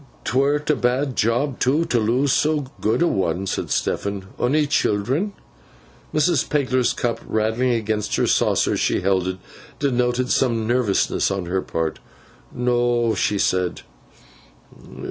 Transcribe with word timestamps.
''Twere 0.25 0.67
a 0.67 0.75
bad 0.75 1.15
job, 1.15 1.59
too, 1.59 1.85
to 1.85 1.99
lose 1.99 2.33
so 2.33 2.61
good 2.81 3.03
a 3.03 3.07
one,' 3.07 3.45
said 3.45 3.69
Stephen. 3.69 4.25
'Onny 4.39 4.65
children?' 4.65 5.33
Mrs. 6.11 6.49
Pegler's 6.49 6.91
cup, 6.91 7.21
rattling 7.27 7.69
against 7.69 8.15
her 8.15 8.25
saucer 8.25 8.73
as 8.73 8.79
she 8.79 9.01
held 9.01 9.27
it, 9.27 9.37
denoted 9.77 10.31
some 10.31 10.65
nervousness 10.65 11.29
on 11.29 11.45
her 11.45 11.61
part. 11.61 11.99
'No,' 12.51 13.13
she 13.13 13.37
said. 13.37 13.81